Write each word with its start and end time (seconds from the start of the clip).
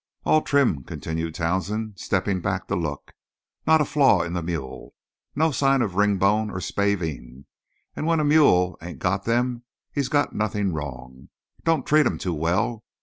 "All 0.25 0.41
trim," 0.41 0.83
continued 0.83 1.35
Townsend, 1.35 1.99
stepping 1.99 2.41
back 2.41 2.67
to 2.69 2.75
look. 2.75 3.11
"Not 3.67 3.81
a 3.81 3.85
flaw 3.85 4.23
in 4.23 4.33
the 4.33 4.41
mule; 4.41 4.95
no 5.35 5.51
sign 5.51 5.83
of 5.83 5.93
ringbone 5.93 6.49
or 6.49 6.59
spavin, 6.59 7.45
and 7.95 8.07
when 8.07 8.19
a 8.19 8.23
mule 8.23 8.79
ain't 8.81 8.97
got 8.97 9.25
them, 9.25 9.61
he's 9.91 10.09
got 10.09 10.33
nothin' 10.33 10.73
wrong. 10.73 11.29
Don't 11.63 11.85
treat 11.85 12.07
him 12.07 12.17
too 12.17 12.33
well. 12.33 12.83